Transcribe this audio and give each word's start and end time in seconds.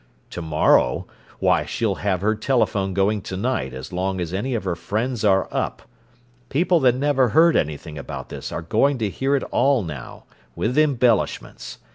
To 0.31 0.41
morrow? 0.41 1.05
Why, 1.37 1.63
she'll 1.63 1.93
have 2.01 2.21
her 2.21 2.33
telephone 2.33 2.95
going 2.95 3.21
to 3.21 3.37
night 3.37 3.71
as 3.71 3.93
long 3.93 4.19
as 4.19 4.33
any 4.33 4.55
of 4.55 4.63
her 4.63 4.75
friends 4.75 5.23
are 5.23 5.47
up! 5.51 5.83
People 6.49 6.79
that 6.79 6.95
never 6.95 7.29
heard 7.29 7.55
anything 7.55 7.99
about 7.99 8.29
this 8.29 8.51
are 8.51 8.63
going 8.63 8.97
to 8.97 9.11
hear 9.11 9.35
it 9.35 9.43
all 9.51 9.83
now, 9.83 10.23
with 10.55 10.75
embellishments. 10.75 11.77